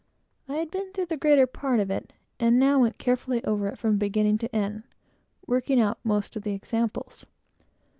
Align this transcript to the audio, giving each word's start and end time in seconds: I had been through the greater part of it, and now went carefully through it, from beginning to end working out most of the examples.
I 0.49 0.53
had 0.55 0.71
been 0.71 0.91
through 0.91 1.05
the 1.05 1.15
greater 1.15 1.45
part 1.45 1.79
of 1.79 1.91
it, 1.91 2.11
and 2.39 2.57
now 2.57 2.79
went 2.79 2.97
carefully 2.97 3.39
through 3.39 3.65
it, 3.65 3.77
from 3.77 3.99
beginning 3.99 4.39
to 4.39 4.55
end 4.55 4.81
working 5.45 5.79
out 5.79 5.99
most 6.03 6.35
of 6.35 6.41
the 6.41 6.55
examples. 6.55 7.27